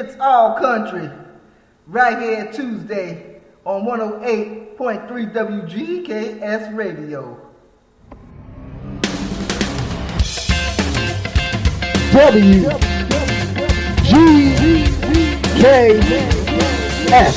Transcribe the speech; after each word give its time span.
It's 0.00 0.16
all 0.20 0.54
country. 0.54 1.10
Right 1.88 2.22
here 2.22 2.52
Tuesday 2.52 3.40
on 3.64 3.82
108.3 3.82 5.34
WGKS 5.34 6.76
Radio. 6.76 7.36
W 12.12 12.70
G 14.04 14.54
K 15.60 15.98
S 17.10 17.36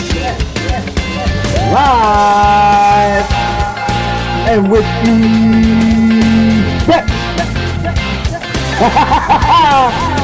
live 1.74 3.26
and 4.48 4.72
with 4.72 4.86
the 5.04 5.12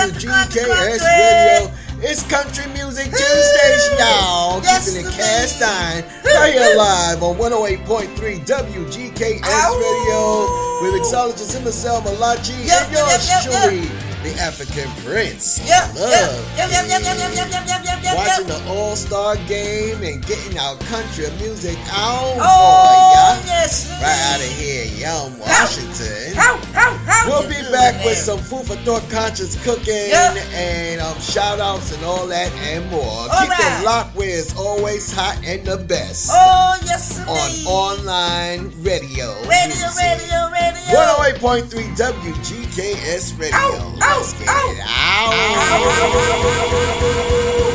WGKS 0.00 1.04
Radio. 1.04 1.70
It's 2.00 2.22
Country 2.26 2.64
Music 2.72 3.04
Tuesdays, 3.04 3.98
y'all. 3.98 4.62
Yes, 4.62 4.94
Keeping 4.96 5.06
it 5.06 5.14
cast 5.14 5.62
iron. 5.62 6.04
Right 6.24 6.54
here 6.54 6.74
live 6.74 7.22
on 7.22 7.36
108.3 7.36 8.46
WGKS 8.46 9.42
Ow. 9.44 9.76
Radio 9.76 10.90
with 10.90 11.02
mixologist 11.02 11.52
himself, 11.52 12.04
Malachi, 12.04 12.54
yep, 12.64 12.84
and 12.84 12.92
yours 12.96 13.28
yep, 13.28 13.42
truly 13.44 14.09
the 14.22 14.32
African 14.40 14.90
Prince. 15.04 15.60
Yep, 15.66 15.94
Love. 15.94 16.56
Yep, 16.56 16.70
yep, 16.70 16.86
yep, 16.88 17.02
yep, 17.02 17.18
yep, 17.18 17.34
yep, 17.34 17.50
yep, 17.50 17.84
yep, 17.84 18.04
yep, 18.04 18.16
Watching 18.16 18.46
the 18.46 18.62
All 18.68 18.96
Star 18.96 19.36
game 19.46 20.02
and 20.02 20.24
getting 20.26 20.58
our 20.58 20.76
country 20.88 21.26
music 21.38 21.78
out 21.92 22.36
oh, 22.40 23.40
for 23.40 23.44
ya. 23.44 23.46
yes. 23.46 23.90
Right 24.00 24.20
out 24.32 24.40
of 24.40 24.52
here, 24.58 24.86
Yum, 24.96 25.38
Washington. 25.38 26.34
How, 26.34 26.56
how, 26.72 26.94
how 27.04 27.28
we'll 27.28 27.48
be 27.48 27.60
back 27.70 28.04
with 28.04 28.16
some 28.16 28.38
food 28.38 28.66
for 28.66 28.76
thought 28.84 29.08
conscious 29.10 29.62
cooking 29.64 30.08
yep. 30.10 30.36
and 30.54 31.00
um, 31.00 31.18
shout 31.20 31.60
outs 31.60 31.94
and 31.94 32.04
all 32.04 32.26
that 32.26 32.52
and 32.68 32.88
more. 32.90 33.02
All 33.02 33.28
Keep 33.40 33.50
right. 33.50 33.80
it 33.80 33.84
locked 33.84 34.16
where 34.16 34.38
it's 34.38 34.56
always 34.56 35.12
hot 35.12 35.40
and 35.44 35.66
the 35.66 35.76
best. 35.76 36.30
Oh, 36.32 36.76
yes, 36.84 37.18
indeed. 37.18 37.66
On 37.66 37.90
online 38.00 38.70
radio. 38.82 39.34
Radio, 39.46 39.86
radio, 39.98 40.50
radio. 40.50 40.80
108.3 40.90 41.68
WGKS 41.96 43.38
Radio. 43.38 43.56
Ow, 43.56 43.98
ow. 44.02 44.09
au, 44.10 44.22
au, 44.22 45.80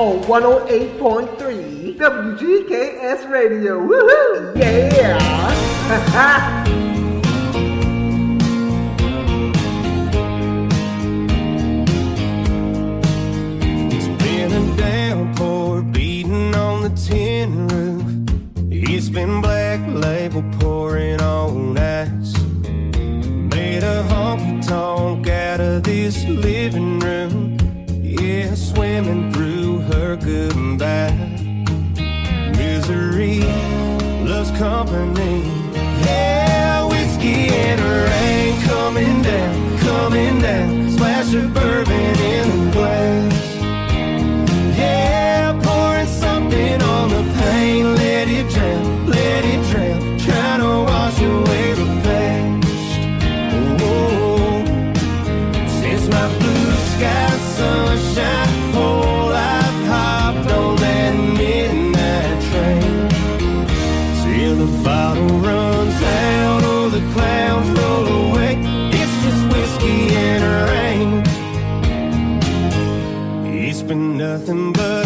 On 0.06 0.22
108.3 0.22 1.96
WGKS 1.96 3.28
Radio. 3.28 3.80
Woohoo! 3.80 4.56
Yeah! 4.56 6.52
nothing 73.96 74.72
but 74.72 75.05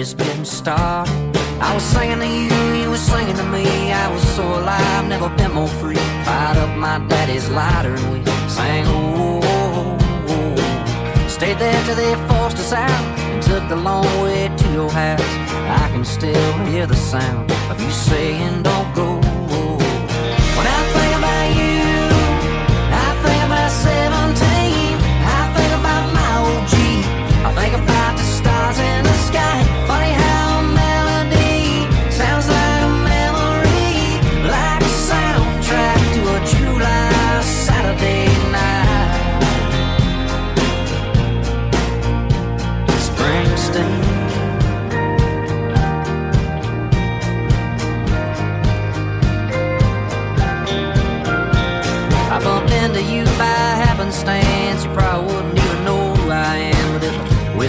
just 0.00 0.16
getting 0.16 0.46
started. 0.46 1.12
I 1.60 1.74
was 1.74 1.82
singing 1.82 2.20
to 2.20 2.26
you, 2.26 2.82
you 2.82 2.88
were 2.88 3.04
singing 3.12 3.36
to 3.36 3.44
me. 3.44 3.92
I 3.92 4.10
was 4.10 4.22
so 4.34 4.42
alive, 4.42 5.06
never 5.06 5.28
been 5.36 5.52
more 5.52 5.68
free. 5.68 6.02
Fired 6.24 6.56
up 6.56 6.74
my 6.78 6.98
daddy's 7.06 7.50
lighter 7.50 7.94
and 7.94 8.06
we 8.10 8.24
sang, 8.48 8.84
oh, 8.86 9.40
oh, 9.44 9.98
oh. 10.28 11.28
Stayed 11.28 11.58
there 11.58 11.84
till 11.84 11.96
they 11.96 12.14
forced 12.28 12.56
us 12.56 12.72
out 12.72 13.04
and 13.28 13.42
took 13.42 13.68
the 13.68 13.76
long 13.76 14.06
way 14.22 14.48
to 14.48 14.72
your 14.72 14.90
house. 14.90 15.32
I 15.82 15.90
can 15.92 16.06
still 16.06 16.52
hear 16.64 16.86
the 16.86 16.96
sound 16.96 17.52
of 17.70 17.78
you 17.78 17.90
saying, 17.90 18.62
Don't 18.62 18.94
go. 18.94 19.29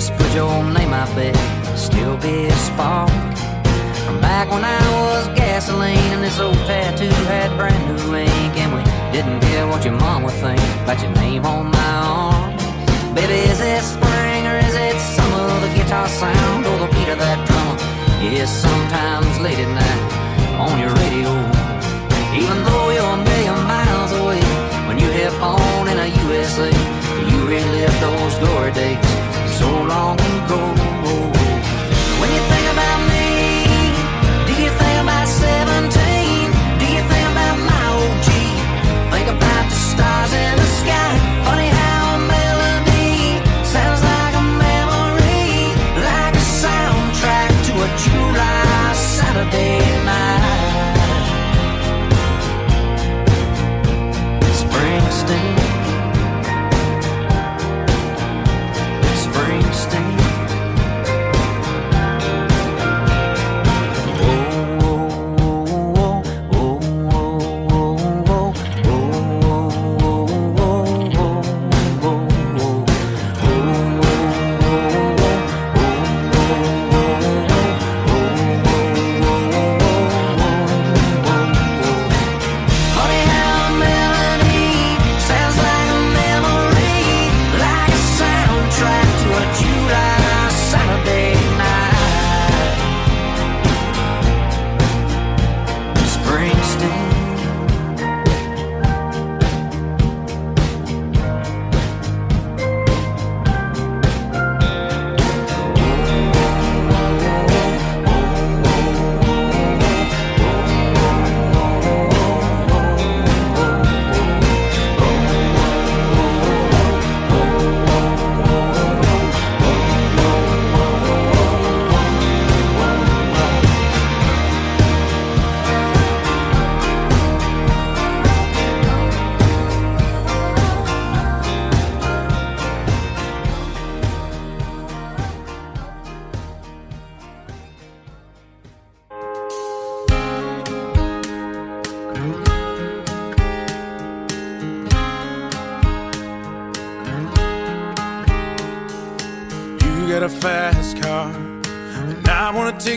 Whispered 0.01 0.34
your 0.34 0.63
name, 0.74 0.93
I 0.93 1.05
bet 1.13 1.38
still 1.77 2.17
be 2.17 2.46
a 2.46 2.58
spark. 2.67 3.12
From 4.03 4.20
back 4.20 4.50
when 4.50 4.65
I 4.65 4.81
was 4.98 5.27
gasoline 5.38 6.12
and 6.15 6.24
this 6.24 6.39
old 6.39 6.58
tattoo 6.65 7.13
had 7.29 7.55
brand 7.55 7.84
new 7.86 8.15
ink, 8.15 8.53
and 8.58 8.74
we 8.74 8.81
didn't 9.13 9.39
care 9.41 9.67
what 9.67 9.86
your 9.86 9.93
mom 9.93 10.24
would 10.24 10.34
think 10.41 10.60
about 10.81 11.00
your 11.03 11.13
name 11.22 11.46
on 11.46 11.70
my 11.70 11.93
arm. 12.01 12.50
Baby, 13.13 13.46
is 13.46 13.62
it 13.62 13.84
spring 13.84 14.41
or 14.50 14.58
is 14.67 14.74
it 14.74 14.98
summer? 15.13 15.48
The 15.65 15.72
guitar 15.77 16.08
sound 16.08 16.65
or 16.65 16.77
the 16.84 16.89
beat 16.98 17.10
of 17.13 17.20
that 17.22 17.38
drummer? 17.46 17.77
Yes, 18.25 18.50
sometimes 18.50 19.29
late 19.46 19.62
at 19.65 19.72
night 19.81 20.03
on 20.65 20.81
your 20.81 20.93
radio. 20.98 21.29
Even 22.41 22.58
though 22.65 22.89
you're 22.89 23.13
a 23.20 23.24
million 23.29 23.58
miles 23.70 24.12
away, 24.17 24.41
when 24.88 24.98
you 24.98 25.10
hit 25.13 25.34
on 25.46 25.88
in 25.93 25.98
a 26.00 26.10
USA, 26.25 26.72
you 27.29 27.38
relive 27.46 27.96
those 28.01 28.34
glory 28.41 28.72
days 28.72 29.30
so 29.51 29.67
long 29.67 30.15
ago. 30.15 30.62
When 32.20 32.29
you 32.36 32.41
think 32.51 32.67
about 32.75 33.00
me, 33.12 33.27
do 34.48 34.53
you 34.63 34.72
think 34.79 34.98
about 35.03 35.27
17? 35.27 35.91
Do 36.79 36.86
you 36.96 37.03
think 37.12 37.27
about 37.36 37.58
my 37.70 37.84
OG? 38.00 38.29
Think 39.13 39.27
about 39.27 39.65
the 39.72 39.79
stars 39.91 40.34
in 40.34 40.53
the 40.55 40.70
sky. 40.79 41.12
Funny 41.46 41.70
how 41.79 42.15
a 42.15 42.20
melody 42.36 43.43
sounds 43.74 44.01
like 44.12 44.36
a 44.43 44.46
memory, 44.65 45.75
like 46.10 46.36
a 46.43 46.46
soundtrack 46.63 47.50
to 47.67 47.74
a 47.86 47.89
July 48.03 48.93
Saturday 48.93 49.79
night. 50.05 50.30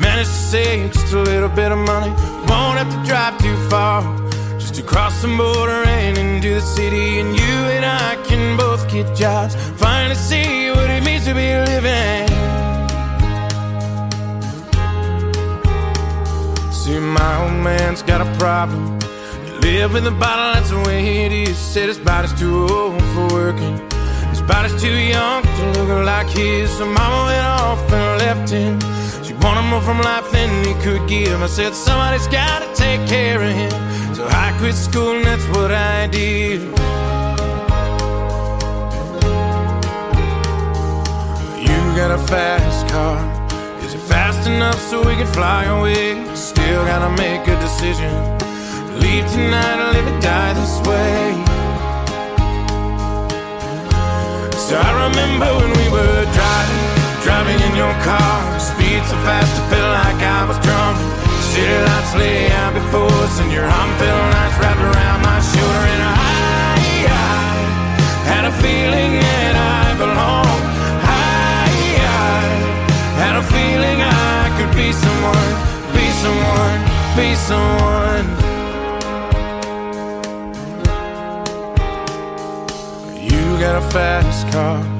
Managed 0.00 0.30
to 0.30 0.36
save 0.54 0.92
just 0.92 1.12
a 1.12 1.20
little 1.20 1.50
bit 1.50 1.70
of 1.72 1.78
money. 1.78 2.10
Won't 2.48 2.78
have 2.80 2.90
to 2.90 3.00
drive 3.06 3.36
too 3.38 3.56
far. 3.68 4.02
Just 4.58 4.74
to 4.76 4.82
cross 4.82 5.20
the 5.20 5.28
border 5.28 5.82
and 5.86 6.16
into 6.16 6.54
the 6.54 6.60
city. 6.62 7.20
And 7.20 7.36
you 7.36 7.56
and 7.76 7.84
I 7.84 8.16
can 8.26 8.56
both 8.56 8.90
get 8.90 9.14
jobs. 9.14 9.54
Finally 9.78 10.14
see 10.14 10.70
what 10.70 10.88
it 10.88 11.04
means 11.04 11.24
to 11.26 11.34
be 11.34 11.48
living. 11.72 12.28
See, 16.72 16.98
my 16.98 17.42
old 17.42 17.62
man's 17.62 18.02
got 18.02 18.22
a 18.22 18.38
problem. 18.38 18.98
Live 19.60 19.94
in 19.94 20.04
the 20.04 20.10
bottle, 20.10 20.54
that's 20.54 20.70
the 20.70 20.80
way 20.88 21.26
it 21.26 21.32
is. 21.32 21.58
Said 21.58 21.88
his 21.88 21.98
body's 21.98 22.32
too 22.40 22.66
old 22.66 23.02
for 23.12 23.28
working. 23.34 23.78
His 24.30 24.40
body's 24.40 24.80
too 24.80 24.96
young 24.96 25.42
to 25.42 25.72
look 25.76 26.06
like 26.06 26.28
his. 26.30 26.70
So 26.78 26.86
mama 26.86 27.26
went 27.26 27.46
off 27.46 27.92
and 27.92 28.18
left 28.22 28.50
him. 28.50 28.78
Wanted 29.42 29.68
more 29.70 29.80
from 29.80 30.00
life 30.00 30.30
than 30.32 30.64
he 30.64 30.74
could 30.82 31.08
give. 31.08 31.42
I 31.42 31.46
said, 31.46 31.74
somebody's 31.74 32.26
gotta 32.28 32.68
take 32.74 33.06
care 33.08 33.40
of 33.40 33.50
him. 33.50 33.70
So 34.14 34.26
I 34.28 34.54
quit 34.58 34.74
school 34.74 35.16
and 35.16 35.24
that's 35.24 35.46
what 35.56 35.72
I 35.72 36.06
did. 36.08 36.60
You 41.66 41.78
got 41.96 42.10
a 42.10 42.18
fast 42.28 42.88
car. 42.88 43.18
Is 43.82 43.94
it 43.94 44.00
fast 44.00 44.46
enough 44.46 44.78
so 44.78 44.98
we 45.00 45.14
can 45.14 45.26
fly 45.26 45.64
away? 45.64 46.22
Still 46.34 46.84
gotta 46.84 47.10
make 47.16 47.48
a 47.48 47.56
decision. 47.60 48.12
Leave 49.00 49.26
tonight 49.32 49.78
or 49.80 49.92
live 49.94 50.06
or 50.06 50.20
die 50.20 50.52
this 50.52 50.76
way. 50.86 51.32
So 54.66 54.76
I 54.76 54.90
remember 55.08 55.48
when 55.58 55.70
we 55.80 55.86
were 55.90 56.24
driving, 56.36 56.89
driving 57.22 57.60
in 57.68 57.74
your 57.76 57.92
car. 58.02 58.58
Speed 58.58 59.02
so 59.04 59.16
fast, 59.26 59.52
I 59.60 59.64
felt 59.70 59.90
like 60.04 60.20
I 60.22 60.44
was 60.48 60.58
drunk. 60.64 60.96
City 61.52 61.78
lights 61.86 62.14
lay 62.16 62.50
out 62.52 62.72
before 62.74 63.12
us, 63.24 63.40
and 63.40 63.50
your 63.52 63.64
arm 63.64 63.90
felt 63.98 64.24
nice 64.36 64.56
wrapped 64.60 64.80
around 64.80 65.20
my 65.22 65.40
shoulder. 65.40 65.84
And 65.94 66.02
I, 66.02 66.14
I 67.08 67.30
had 68.32 68.44
a 68.44 68.54
feeling 68.62 69.12
that 69.20 69.54
I 69.56 69.84
belonged. 70.02 70.64
I, 71.02 71.68
I 72.04 72.46
had 73.22 73.34
a 73.36 73.44
feeling 73.54 73.98
I 74.00 74.50
could 74.56 74.72
be 74.76 74.92
someone, 74.92 75.52
be 75.96 76.06
someone, 76.24 76.80
be 77.18 77.28
someone. 77.48 78.26
You 83.20 83.42
got 83.58 83.76
a 83.82 83.90
fast 83.90 84.50
car. 84.52 84.99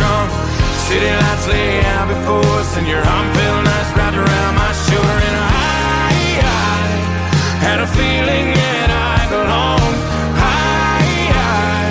City 0.91 1.07
lights 1.07 1.47
lay 1.47 1.79
out 1.95 2.07
before 2.09 2.43
us, 2.59 2.75
and 2.75 2.85
your 2.85 2.99
arm 2.99 3.27
felt 3.33 3.63
nice 3.63 3.95
wrapped 3.95 4.17
around 4.17 4.53
my 4.59 4.73
shoulder. 4.83 5.17
And 5.29 5.37
I, 5.39 6.19
I 6.43 6.83
had 7.63 7.79
a 7.79 7.87
feeling 7.87 8.47
that 8.59 8.89
I 8.91 9.19
belonged. 9.31 9.99
I, 10.35 11.07
I 11.31 11.87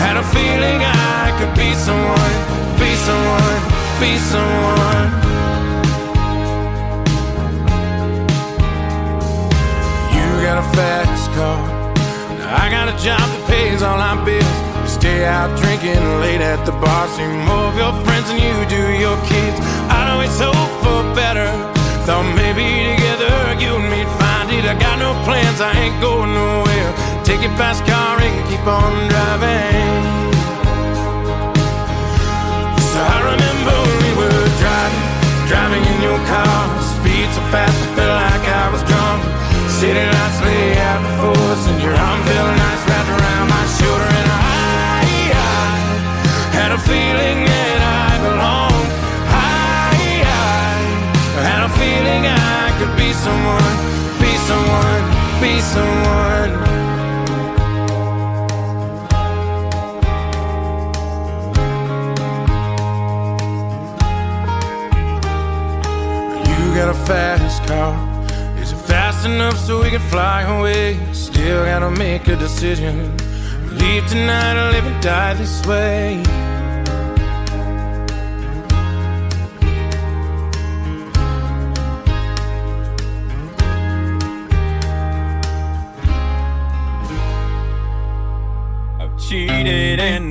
had 0.00 0.16
a 0.16 0.24
feeling 0.32 0.80
I 0.80 1.36
could 1.36 1.52
be 1.52 1.74
someone, 1.76 2.34
be 2.80 2.96
someone, 3.04 3.60
be 4.00 4.16
someone. 4.32 5.08
You 10.16 10.26
got 10.48 10.64
a 10.64 10.66
fast 10.72 11.28
car. 11.36 11.60
I 12.56 12.70
got 12.72 12.88
a 12.88 12.96
job 13.04 13.20
that 13.20 13.44
pays 13.52 13.82
all 13.82 13.98
my 13.98 14.24
bills. 14.24 14.69
Stay 15.00 15.24
out 15.24 15.48
drinking 15.56 16.20
late 16.20 16.44
at 16.44 16.60
the 16.68 16.76
bar. 16.76 17.08
See 17.16 17.24
more 17.24 17.72
of 17.72 17.76
your 17.80 17.88
friends 18.04 18.28
than 18.28 18.36
you 18.36 18.52
do 18.68 18.84
your 19.00 19.16
kids. 19.24 19.56
I'd 19.88 20.12
always 20.12 20.36
hope 20.36 20.72
for 20.84 21.00
better. 21.16 21.48
Thought 22.04 22.28
maybe 22.36 22.68
together 22.92 23.32
you 23.56 23.80
and 23.80 23.88
me'd 23.88 24.04
find 24.20 24.52
it. 24.52 24.68
I 24.68 24.76
got 24.76 25.00
no 25.00 25.16
plans, 25.24 25.56
I 25.64 25.72
ain't 25.72 25.96
going 26.04 26.36
nowhere. 26.36 26.92
Take 27.24 27.40
your 27.40 27.56
fast 27.56 27.80
car 27.88 28.20
and 28.20 28.36
keep 28.52 28.60
on 28.68 28.92
driving. 29.08 29.88
So 32.92 33.00
I 33.00 33.18
remember 33.24 33.76
we 34.04 34.10
were 34.20 34.44
driving, 34.60 35.04
driving 35.48 35.80
in 35.80 35.98
your 36.04 36.20
car. 36.28 36.60
Speed 37.00 37.24
so 37.32 37.40
fast, 37.48 37.72
I 37.72 37.88
felt 37.96 38.16
like 38.20 38.44
I 38.52 38.64
was 38.68 38.84
drunk. 38.84 39.24
City 39.80 39.96
lights 39.96 40.40
lay 40.44 40.76
out 40.76 41.00
before 41.08 41.56
us, 41.56 41.64
and 41.72 41.80
your 41.80 41.96
arm 41.96 42.20
felt 42.28 42.52
nice 42.52 42.84
wrapped 42.84 43.12
around 43.16 43.48
my 43.48 43.64
shoulder. 43.80 44.04
And 44.04 44.28
I 44.28 44.59
had 46.70 46.78
a 46.78 46.82
feeling 46.82 47.44
that 47.46 47.78
I 47.82 48.10
belonged. 48.28 48.90
I, 49.26 49.96
I 51.36 51.42
had 51.42 51.62
a 51.66 51.72
feeling 51.80 52.22
I 52.26 52.70
could 52.78 52.94
be 52.96 53.12
someone, 53.12 53.74
be 54.22 54.32
someone, 54.48 55.04
be 55.42 55.60
someone. 55.74 56.50
You 66.46 66.74
got 66.74 66.88
a 66.88 66.98
fast 67.06 67.66
car. 67.66 67.94
Is 68.60 68.70
it 68.72 68.76
fast 68.76 69.26
enough 69.26 69.56
so 69.56 69.82
we 69.82 69.90
can 69.90 70.00
fly 70.08 70.42
away? 70.42 71.00
Still 71.12 71.64
gotta 71.64 71.90
make 71.90 72.28
a 72.28 72.36
decision. 72.36 73.16
Leave 73.72 74.06
tonight 74.06 74.56
or 74.56 74.70
live 74.70 74.86
and 74.86 75.02
die 75.02 75.34
this 75.34 75.66
way. 75.66 76.22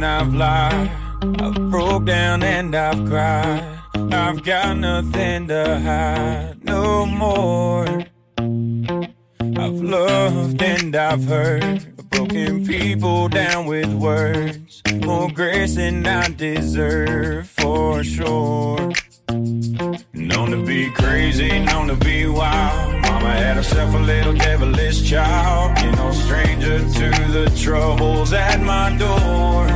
And 0.01 0.05
I've 0.05 0.33
lied. 0.33 0.91
I've 1.41 1.69
broke 1.69 2.05
down 2.05 2.41
and 2.41 2.73
I've 2.73 3.05
cried. 3.05 3.79
I've 4.13 4.41
got 4.43 4.77
nothing 4.77 5.47
to 5.49 5.79
hide 5.79 6.63
no 6.63 7.05
more. 7.05 7.85
I've 9.63 9.81
loved 9.97 10.61
and 10.61 10.95
I've 10.95 11.25
hurt. 11.25 11.85
Broken 12.11 12.65
people 12.65 13.27
down 13.27 13.65
with 13.65 13.91
words. 13.93 14.81
More 15.03 15.29
grace 15.31 15.75
than 15.75 16.07
I 16.07 16.29
deserve 16.29 17.49
for 17.49 18.01
sure. 18.01 18.91
Known 20.13 20.51
to 20.51 20.63
be 20.65 20.89
crazy, 20.91 21.59
known 21.59 21.87
to 21.87 21.95
be 21.95 22.25
wild. 22.25 23.01
Mama 23.01 23.31
had 23.33 23.57
herself 23.57 23.93
a 23.93 23.97
little 23.97 24.33
devilish 24.33 25.09
child. 25.09 25.77
You 25.79 25.91
know, 25.91 26.11
stranger 26.11 26.79
to 26.79 27.09
the 27.33 27.53
troubles 27.61 28.31
at 28.31 28.61
my 28.61 28.97
door. 28.97 29.68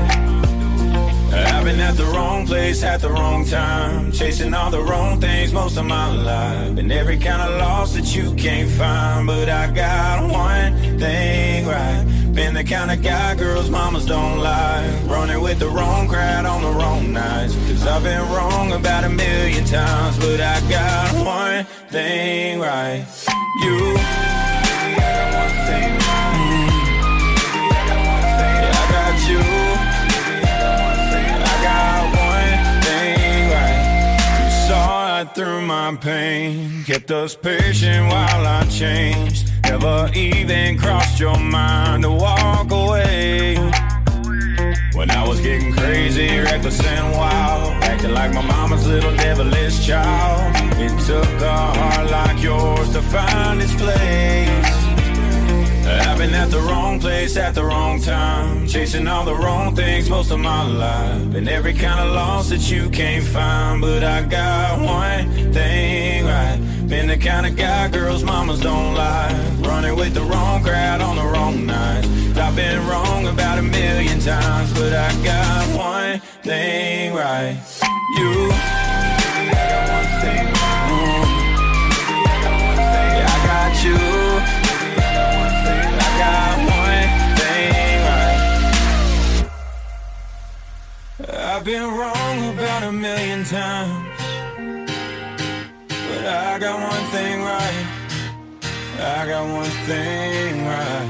Been 1.63 1.80
at 1.80 1.95
the 1.95 2.04
wrong 2.04 2.45
place 2.45 2.84
at 2.84 2.99
the 2.99 3.10
wrong 3.10 3.45
time. 3.45 4.12
Chasing 4.12 4.54
all 4.54 4.69
the 4.69 4.82
wrong 4.82 5.21
things 5.21 5.54
most 5.54 5.78
of 5.78 5.86
my 5.86 6.12
life. 6.12 6.76
Been 6.76 6.91
every 6.91 7.17
kind 7.17 7.41
of 7.41 7.58
loss 7.58 7.93
that 7.93 8.13
you 8.13 8.36
can't 8.36 8.69
find. 8.69 9.26
But 9.26 9.47
I 9.47 9.71
got 9.71 10.30
one 10.30 10.99
thing 10.99 11.65
right. 11.65 12.04
Been 12.34 12.54
the 12.54 12.65
kind 12.65 12.91
of 12.91 13.02
guy 13.02 13.36
girls 13.36 13.69
mamas 13.69 14.06
don't 14.06 14.39
like. 14.39 14.91
Running 15.06 15.41
with 15.41 15.60
the 15.60 15.69
wrong 15.69 16.10
crowd 16.10 16.45
on 16.45 16.63
the 16.63 16.71
wrong 16.71 17.13
nights. 17.13 17.56
Cause 17.56 17.88
I've 17.88 18.04
been 18.04 18.21
wrong 18.34 18.73
about 18.73 19.06
a 19.06 19.10
million 19.10 19.63
times. 19.63 20.19
But 20.19 20.41
I 20.41 20.60
got 20.69 21.15
one 21.26 21.63
thing 21.89 22.60
right. 22.60 23.06
You. 23.63 23.80
Baby, 23.80 23.99
I 24.76 24.95
got 24.99 25.26
one 25.39 25.56
thing 25.69 25.91
right. 26.12 26.67
Baby, 27.54 27.71
I 27.71 27.88
got 27.88 28.02
one 28.12 28.28
thing. 28.38 28.63
Yeah, 28.63 28.82
I 28.82 28.91
got 28.91 29.30
you. 29.30 29.62
Right 35.23 35.36
through 35.36 35.62
my 35.62 35.95
pain, 35.95 36.83
kept 36.86 37.12
us 37.12 37.36
patient 37.36 38.07
while 38.07 38.45
I 38.45 38.63
changed. 38.69 39.49
Never 39.63 40.09
even 40.13 40.77
crossed 40.77 41.19
your 41.19 41.38
mind 41.39 42.03
to 42.03 42.12
walk 42.12 42.71
away. 42.71 43.55
When 44.93 45.09
I 45.12 45.27
was 45.27 45.39
getting 45.41 45.73
crazy, 45.73 46.39
reckless 46.39 46.83
and 46.86 47.15
wild, 47.15 47.83
acting 47.83 48.13
like 48.13 48.33
my 48.33 48.45
mama's 48.45 48.86
little 48.86 49.15
devilish 49.15 49.86
child. 49.86 50.55
It 50.77 50.93
took 51.05 51.41
a 51.41 51.57
heart 51.77 52.12
like 52.12 52.41
yours 52.41 52.89
to 52.91 53.01
find 53.01 53.62
its 53.62 53.75
place. 53.75 54.82
I've 55.99 56.17
been 56.17 56.34
at 56.34 56.49
the 56.49 56.60
wrong 56.60 56.99
place 56.99 57.38
at 57.38 57.56
the 57.56 57.63
wrong 57.63 58.01
time, 58.01 58.67
chasing 58.67 59.08
all 59.08 59.25
the 59.25 59.36
wrong 59.36 59.75
things 59.75 60.10
most 60.10 60.32
of 60.32 60.39
my 60.39 60.63
life. 60.63 61.32
Been 61.32 61.47
every 61.47 61.73
kind 61.73 61.99
of 61.99 62.13
loss 62.13 62.49
that 62.49 62.69
you 62.71 62.89
can't 62.89 63.25
find, 63.25 63.82
but 63.82 64.03
I 64.03 64.23
got 64.23 64.79
one 64.79 65.53
thing 65.53 66.25
right. 66.25 66.60
Been 66.88 67.08
the 67.08 67.17
kind 67.17 67.45
of 67.45 67.56
guy 67.56 67.88
girls 67.89 68.23
mamas 68.23 68.60
don't 68.60 68.95
like, 68.95 69.36
running 69.67 69.95
with 69.95 70.13
the 70.13 70.21
wrong 70.21 70.63
crowd 70.63 71.01
on 71.01 71.15
the 71.15 71.25
wrong 71.25 71.65
night. 71.65 72.06
I've 72.36 72.56
been 72.56 72.86
wrong 72.88 73.27
about 73.27 73.60
a 73.60 73.62
million 73.62 74.19
times, 74.19 74.73
but 74.73 74.93
I 74.93 75.13
got 75.23 75.77
one 75.77 76.19
thing 76.43 77.13
right. 77.13 77.58
You. 78.17 78.49
Yeah, 83.13 83.27
I 83.27 83.38
got 83.47 83.84
you. 83.84 84.42
I've 91.53 91.63
been 91.63 91.83
wrong 91.83 92.37
about 92.49 92.81
a 92.81 92.91
million 92.91 93.43
times, 93.45 94.09
but 95.85 96.25
I 96.25 96.57
got 96.57 96.81
one 96.81 97.05
thing 97.13 97.43
right. 97.45 97.85
I 98.97 99.27
got 99.27 99.45
one 99.45 99.69
thing 99.85 100.65
right. 100.65 101.09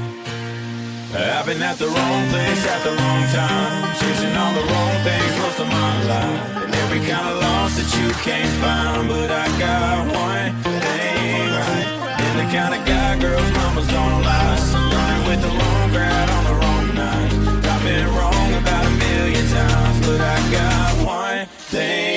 I've 1.16 1.46
been 1.46 1.62
at 1.62 1.78
the 1.78 1.88
wrong 1.88 2.28
place 2.28 2.62
at 2.68 2.84
the 2.84 2.92
wrong 2.92 3.22
time, 3.32 3.96
chasing 3.96 4.36
all 4.36 4.52
the 4.52 4.66
wrong 4.68 4.94
things 5.00 5.32
most 5.40 5.60
of 5.64 5.68
my 5.68 5.92
life, 6.12 6.64
and 6.64 6.74
every 6.74 7.00
kind 7.08 7.26
of 7.26 7.40
loss 7.40 7.80
that 7.80 7.88
you 7.96 8.12
can't 8.20 8.52
find. 8.60 9.08
But 9.08 9.30
I 9.32 9.48
got 9.56 9.96
one 10.12 10.52
thing 10.60 11.40
right. 11.56 11.88
Been 12.20 12.36
the 12.44 12.48
kind 12.52 12.74
of 12.76 12.84
guy 12.84 13.16
girls 13.18 13.50
mamas 13.56 13.88
don't 13.88 14.20
lie, 14.20 14.60
running 14.92 15.24
with 15.24 15.40
the 15.40 15.52
wrong 15.56 15.88
crowd 15.88 16.28
on 16.36 16.44
the 16.44 16.54
wrong 16.60 16.86
night. 17.00 17.32
I've 17.64 17.82
been 17.82 18.06
wrong 18.12 18.48
about 18.60 18.83
million 19.24 19.46
times, 19.48 20.06
but 20.06 20.20
I 20.20 20.52
got 20.52 21.06
one 21.06 21.46
thing 21.46 22.13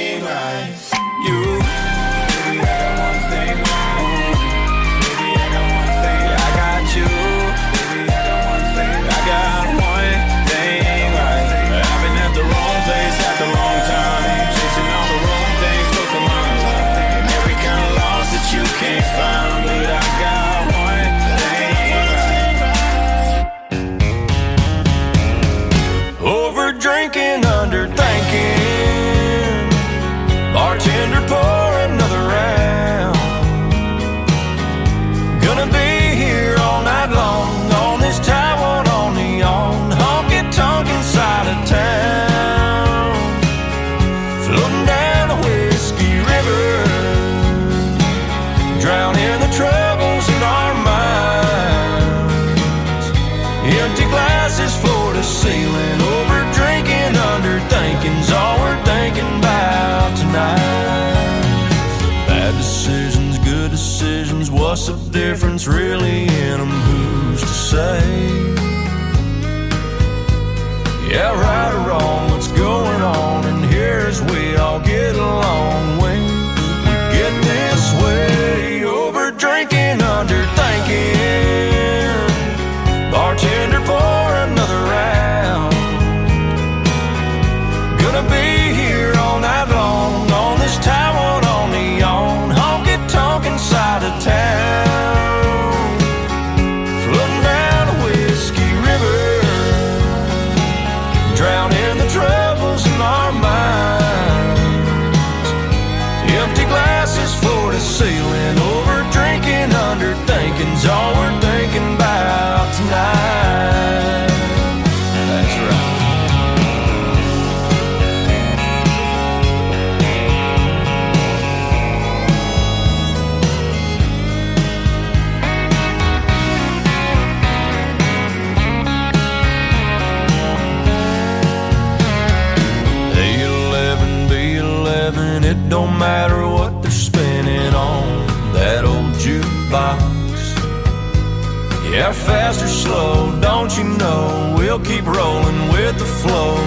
rolling 145.08 145.70
with 145.70 145.98
the 145.98 146.06
flow. 146.06 146.67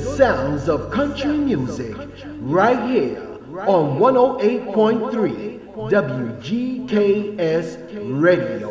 Sounds 0.00 0.68
of 0.68 0.90
country 0.90 1.36
music 1.36 1.96
right 2.40 2.90
here 2.90 3.20
on 3.66 3.98
108.3 3.98 5.60
WGKS 5.90 7.66
Radio. 8.20 8.70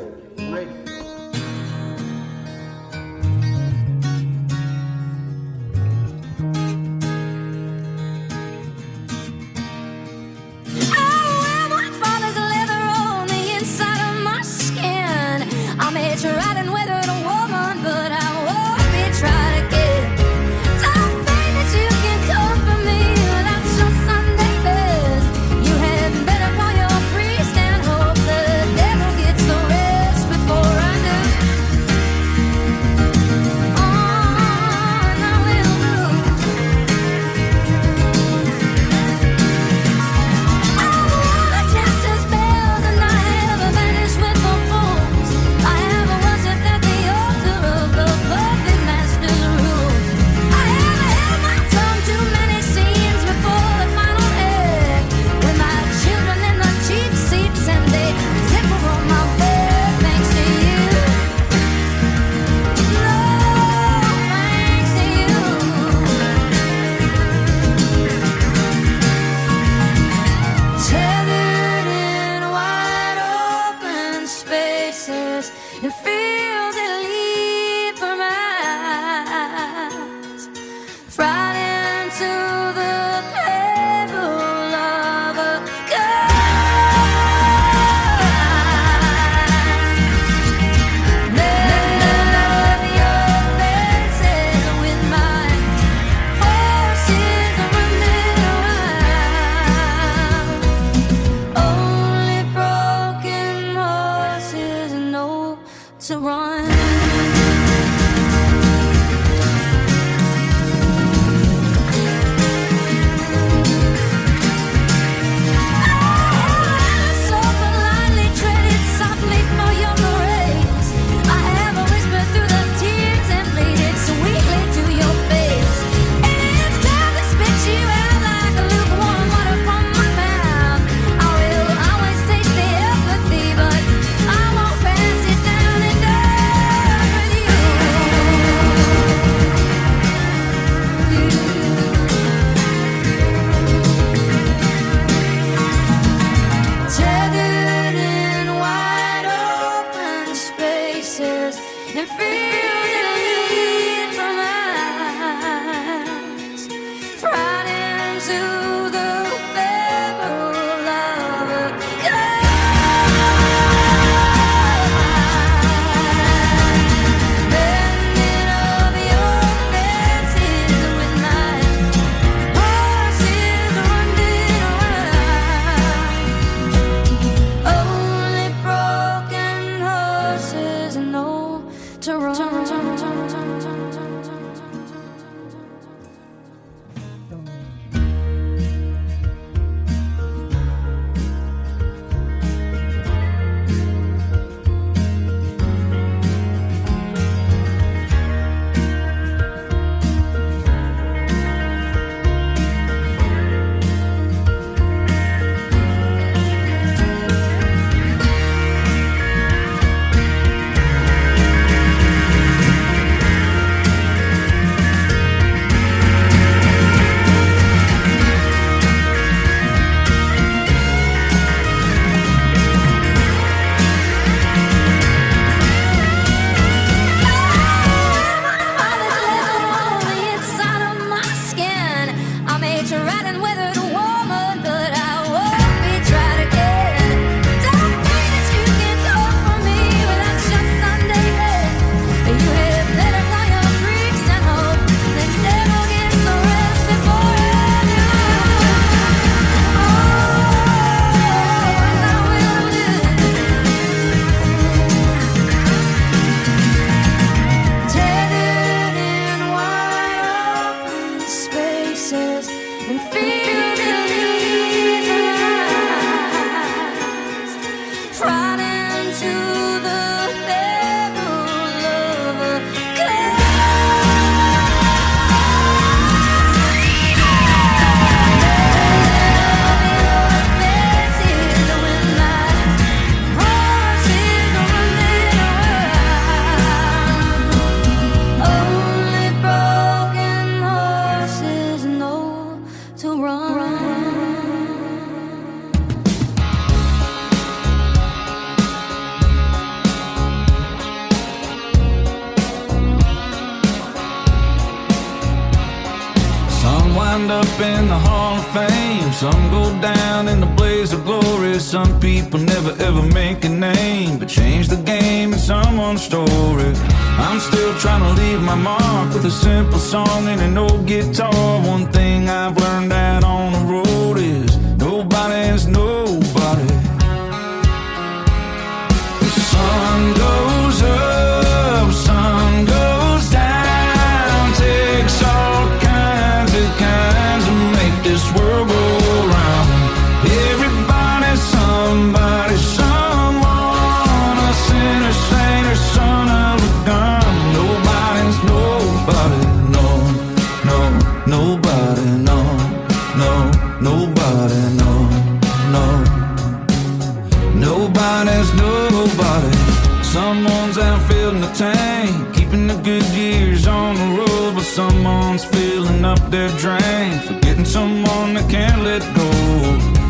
simple 319.49 319.79
song 319.79 320.27
and 320.27 320.41
an 320.41 320.57
old 320.57 320.85
guitar. 320.85 321.33
One 321.73 321.85
thing 321.91 322.29
I've 322.29 322.55
learned 322.55 322.93
out 322.93 323.23
on 323.23 323.51
the 323.53 323.73
road. 323.73 323.88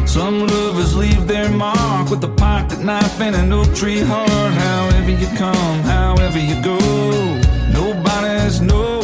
Some 0.10 0.48
lovers 0.48 0.96
leave 0.96 1.28
their 1.28 1.50
mark 1.52 2.10
with 2.10 2.24
a 2.24 2.30
pocket 2.30 2.80
knife 2.80 3.22
and 3.22 3.36
an 3.36 3.54
oak 3.54 3.76
tree 3.76 4.00
heart. 4.00 4.30
However 4.30 5.12
you 5.12 5.28
come, 5.38 5.82
however 5.84 6.40
you 6.40 6.60
go, 6.64 6.80
nobody's 7.72 8.60
knows. 8.60 8.99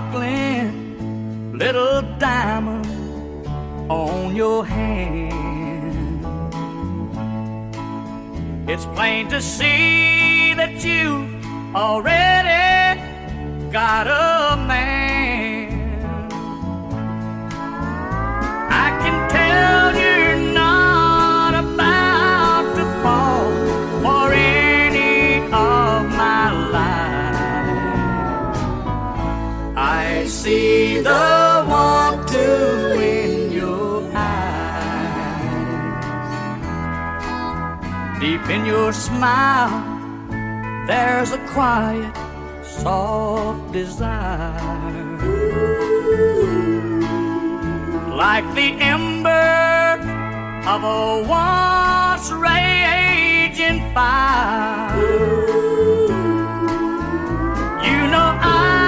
Sparkling 0.00 1.52
little 1.58 2.00
diamond 2.18 2.86
on 3.90 4.34
your 4.34 4.64
hand. 4.64 6.24
It's 8.68 8.86
plain 8.96 9.28
to 9.28 9.42
see 9.42 10.54
that 10.54 10.82
you've 10.84 11.74
already 11.74 13.00
got 13.70 14.06
a 14.06 14.39
in 38.50 38.66
your 38.66 38.92
smile, 38.92 39.80
there's 40.86 41.30
a 41.30 41.38
quiet, 41.54 42.12
soft 42.64 43.72
desire. 43.72 45.06
Like 48.08 48.46
the 48.54 48.70
ember 48.94 49.30
of 50.66 50.82
a 50.82 51.22
once 51.28 52.30
raging 52.32 53.80
fire. 53.94 54.98
You 57.86 57.98
know 58.12 58.30
I 58.42 58.79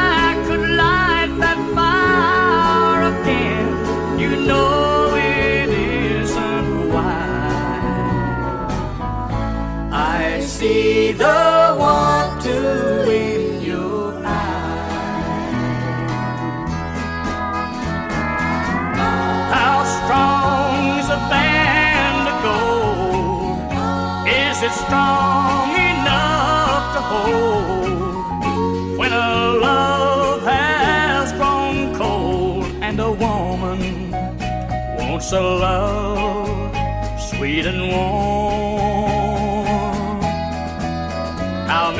See 10.72 11.12
the 11.12 11.74
one 11.76 12.40
to 12.44 12.56
in 13.12 13.60
your 13.60 14.14
eyes. 14.24 15.44
How 19.56 19.76
strong 19.96 20.72
is 21.00 21.08
a 21.18 21.20
band 21.32 22.22
of 22.32 22.36
gold? 22.48 23.58
Is 24.26 24.56
it 24.68 24.74
strong 24.84 25.68
enough 25.92 26.84
to 26.94 27.00
hold 27.12 28.98
when 28.98 29.12
a 29.12 29.30
love 29.68 30.42
has 30.54 31.32
grown 31.32 31.94
cold 31.94 32.64
and 32.80 32.98
a 32.98 33.12
woman 33.12 34.10
wants 34.96 35.32
a 35.32 35.40
love 35.66 36.74
sweet 37.28 37.66
and 37.66 37.82
warm? 37.92 38.31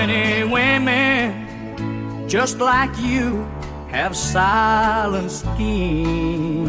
Many 0.07 0.43
women 0.43 2.29
just 2.29 2.59
like 2.59 2.91
you 2.99 3.47
have 3.89 4.17
silent 4.17 5.31
schemes? 5.31 6.69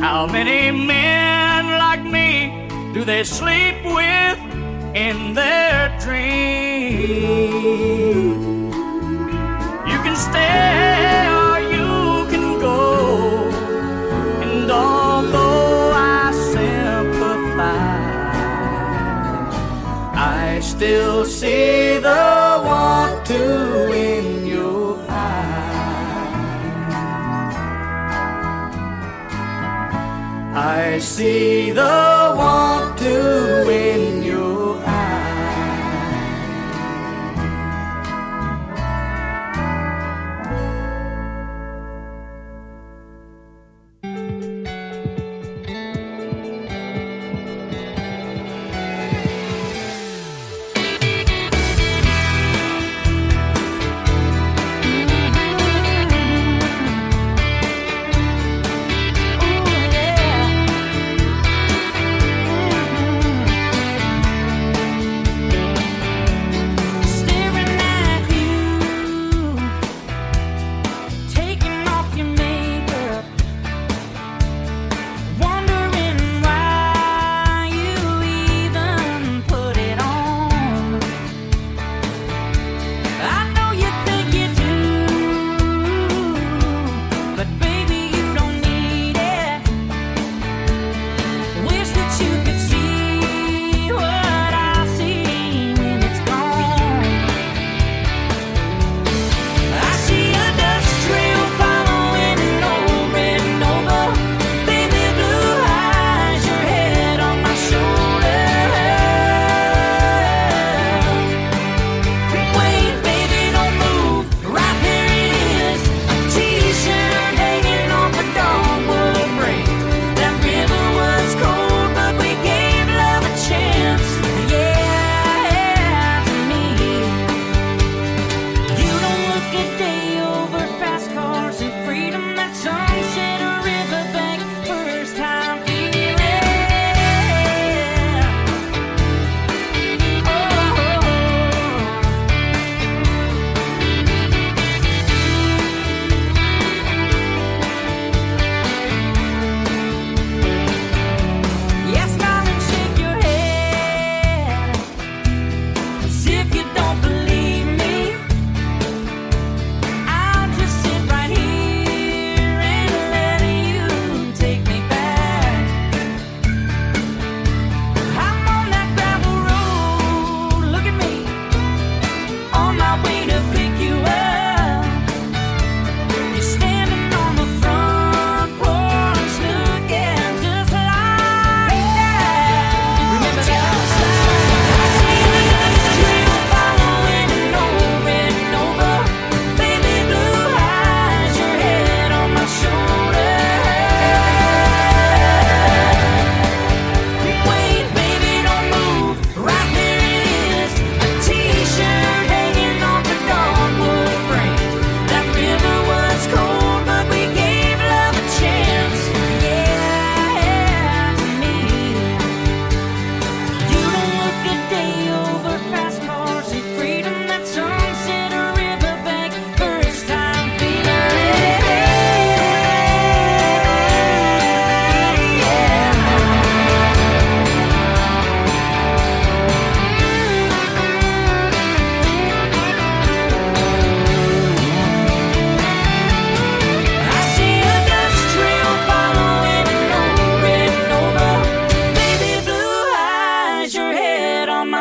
How 0.00 0.26
many 0.26 0.70
men 0.70 1.66
like 1.84 2.02
me 2.02 2.66
do 2.94 3.04
they 3.04 3.24
sleep 3.24 3.76
with 3.84 4.38
in 4.94 5.34
their 5.34 5.94
dreams? 6.00 7.04
You 9.90 9.98
can 10.04 10.16
stay 10.16 11.28
or 11.40 11.60
you 11.76 12.26
can 12.32 12.58
go, 12.58 13.43
see 31.16 31.53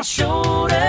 shoulder. 0.03 0.82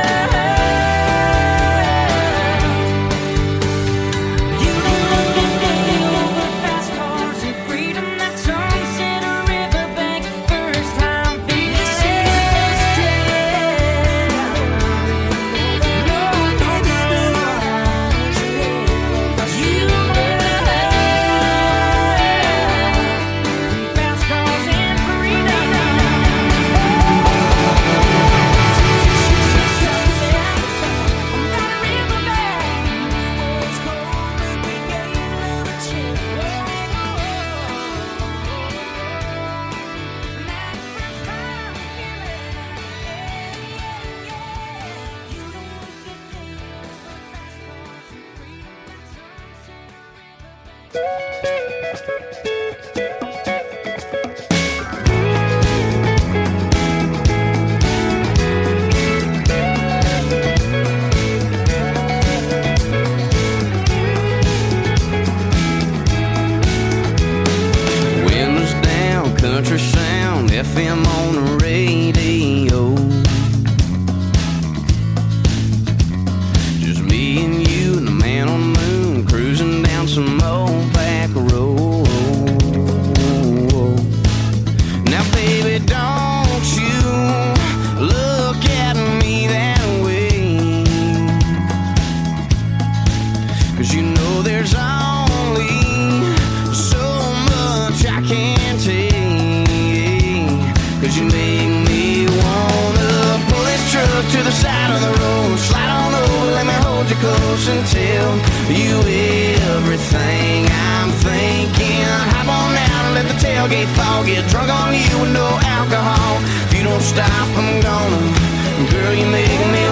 Drunk 114.66 114.80
on 114.80 114.94
you 114.94 115.20
with 115.20 115.32
no 115.32 115.58
alcohol. 115.62 116.38
If 116.66 116.76
you 116.76 116.84
don't 116.84 117.02
stop, 117.02 117.48
I'm 117.56 117.80
gonna. 117.80 118.90
Girl, 118.90 119.14
you 119.14 119.26
make 119.26 119.60
me 119.72 119.84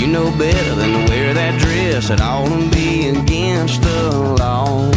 you 0.00 0.06
know 0.06 0.30
better 0.38 0.74
than 0.76 0.92
to 0.92 1.10
wear 1.10 1.34
that 1.34 1.58
dress 1.60 2.10
at 2.10 2.20
all 2.20 2.46
and 2.46 2.70
be 2.70 3.08
against 3.08 3.82
the 3.82 4.10
law. 4.38 4.90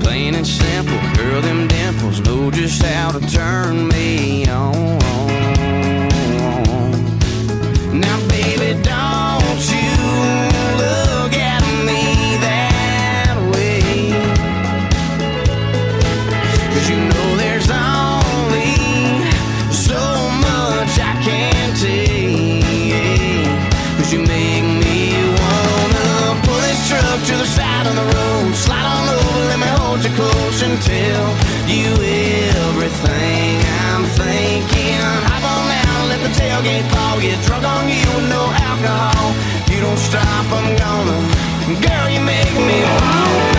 Plain 0.00 0.34
and 0.34 0.46
simple, 0.46 1.00
girl, 1.16 1.40
them 1.40 1.66
dimples 1.66 2.20
know 2.20 2.50
just 2.50 2.82
how 2.82 3.10
to 3.10 3.20
turn 3.26 3.88
me 3.88 4.46
on. 4.48 5.53
Tell 8.82 9.40
you 9.70 9.94
look 10.82 11.32
at 11.34 11.62
me 11.88 12.36
that 12.40 13.36
way 13.52 13.80
you 16.88 16.96
know 17.10 17.28
there's 17.36 17.68
only 17.70 18.74
so 19.70 20.00
much 20.46 20.92
I 20.98 21.14
can't 21.22 21.74
take 21.78 22.64
you 24.12 24.20
make 24.20 24.64
me 24.84 24.98
wanna 25.38 26.40
pull 26.44 26.60
this 26.66 26.80
truck 26.88 27.18
to 27.28 27.34
the 27.36 27.46
side 27.46 27.86
on 27.86 27.96
the 27.96 28.06
road 28.14 28.54
Slide 28.54 28.86
on 28.86 29.08
over, 29.08 29.44
let 29.50 29.58
me 29.58 29.66
hold 29.78 30.04
you 30.04 30.10
close 30.14 30.62
until 30.62 31.24
you 31.66 31.90
everything 32.62 33.58
I'm 33.90 34.04
thinking. 34.14 35.02
Hop 35.26 35.42
on 35.42 35.64
down, 35.74 36.08
let 36.08 36.20
the 36.22 36.32
tailgate 36.38 36.86
fall. 36.94 37.18
Get 37.20 37.42
drunk 37.46 37.64
on 37.64 37.73
stop, 40.14 40.46
I'm 40.52 40.76
gonna. 40.76 41.18
Girl, 41.82 42.08
you 42.08 42.20
make 42.20 42.54
me 42.54 42.82
wanna. 42.84 43.53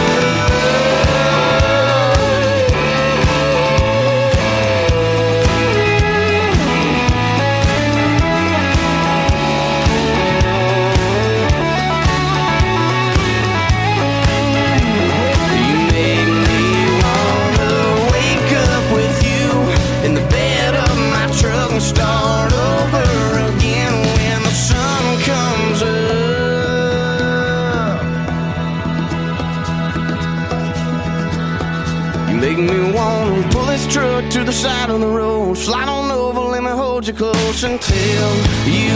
The 34.46 34.52
side 34.52 34.90
of 34.92 35.00
the 35.00 35.08
road, 35.08 35.58
slide 35.58 35.90
on 35.90 36.12
over, 36.12 36.42
let 36.42 36.62
me 36.62 36.70
hold 36.70 37.08
you 37.08 37.14
close 37.14 37.64
and 37.64 37.82
tell 37.82 38.32
you 38.68 38.94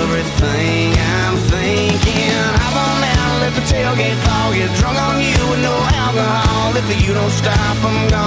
everything 0.00 0.94
I'm 0.96 1.36
thinking. 1.52 2.32
Hop 2.62 2.76
on 2.86 3.00
down, 3.02 3.40
let 3.42 3.52
the 3.54 3.64
tailgate 3.72 4.18
fall, 4.24 4.52
get 4.54 4.74
drunk 4.78 4.98
on 4.98 5.20
you 5.20 5.40
with 5.50 5.62
no 5.62 5.76
alcohol. 6.04 6.76
If 6.76 7.06
you 7.06 7.12
don't 7.12 7.30
stop, 7.30 7.76
I'm 7.84 8.08
gonna. 8.08 8.21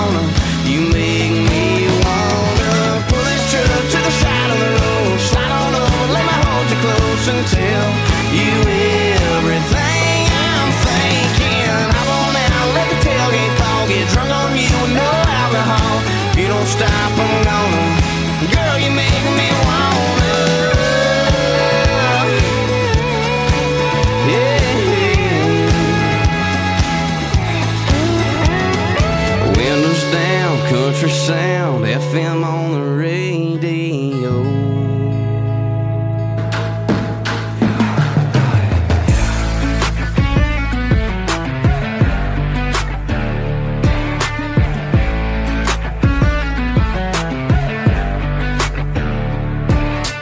FM 32.15 32.45
on 32.45 32.71
the 32.71 32.95
radio. 32.95 34.43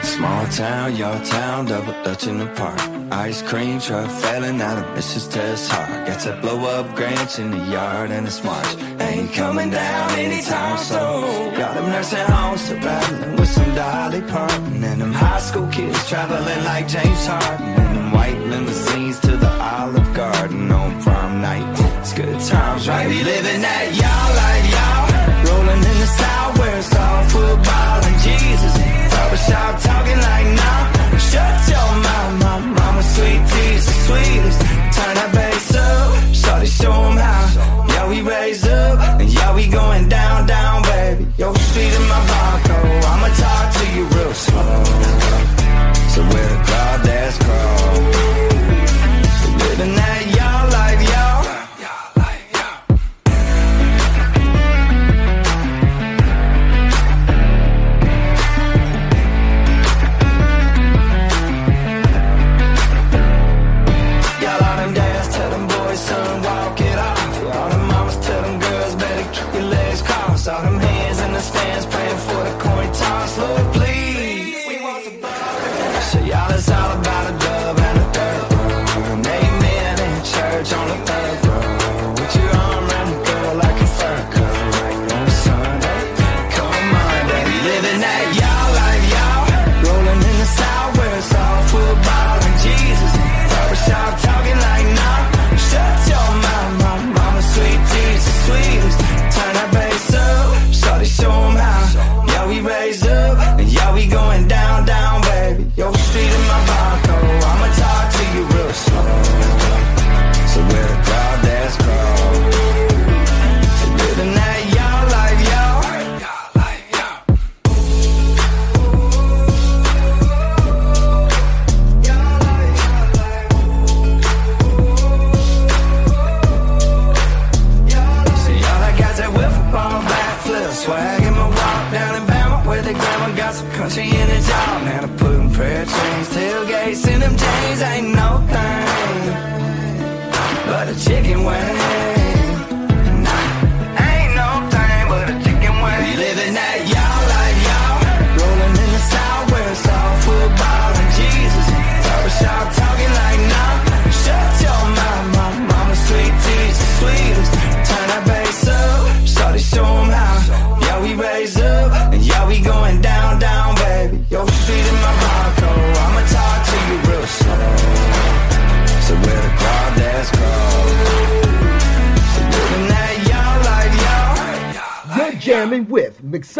Small 0.02 0.46
town, 0.48 0.96
your 0.96 1.18
town, 1.24 1.66
double 1.66 1.92
dutch 2.02 2.26
in 2.26 2.38
the 2.38 2.46
park. 2.56 2.80
Ice 3.12 3.40
cream 3.42 3.78
truck 3.78 4.10
failing 4.10 4.60
out 4.60 4.78
of 4.78 4.84
Mrs. 4.96 5.30
Tess 5.30 5.68
heart. 5.68 6.08
Got 6.08 6.18
to 6.22 6.36
blow 6.40 6.64
up 6.66 6.86
Grinch 6.96 7.38
in 7.38 7.52
the 7.52 7.64
yard 7.70 8.10
and 8.10 8.26
it's 8.26 8.42
March. 8.42 8.93
Ain't 9.24 9.32
coming 9.32 9.70
down 9.70 10.10
anytime 10.18 10.76
soon. 10.76 11.54
Got 11.54 11.74
them 11.74 11.88
nursing 11.90 12.26
homes 12.26 12.68
to 12.68 12.74
battling 12.74 13.36
with 13.36 13.48
some 13.48 13.74
Dolly 13.74 14.20
Parton. 14.20 14.84
And 14.84 15.00
them 15.00 15.12
high 15.14 15.40
school 15.40 15.66
kids 15.68 16.06
traveling 16.06 16.64
like 16.64 16.86
James 16.88 17.26
Harden. 17.26 17.68
And 17.68 17.96
them 17.96 18.12
white 18.12 18.38
limousines 18.52 19.18
to 19.20 19.36
the 19.38 19.50
Olive 19.50 20.12
Garden 20.12 20.70
on 20.70 21.00
prom 21.00 21.40
night. 21.40 21.64
It's 22.00 22.12
good 22.12 22.38
times, 22.38 22.86
right? 22.86 23.08
We 23.08 23.24
living 23.24 23.62
that 23.62 23.86
y'all 24.00 24.30
like 24.42 24.66
y'all. 24.74 25.08
Rolling 25.48 25.82
in 25.90 25.98
the 26.04 26.10
south 26.20 26.58
where 26.58 26.78
it's 26.78 26.94
all 26.94 27.24
football 27.32 28.04
and 28.04 28.18
Jesus. 28.20 28.74
Barbershop 29.14 29.80
talking 29.80 29.93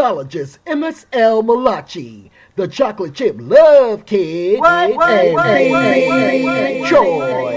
mixologist 0.04 0.58
MSL 0.66 1.44
Malachi, 1.44 2.30
the 2.56 2.68
chocolate 2.68 3.14
chip 3.14 3.36
love 3.38 4.04
kid, 4.04 4.60
What, 4.60 4.94
what, 4.94 5.10
and 5.10 5.34
what, 5.34 6.88
Troy. 6.88 7.56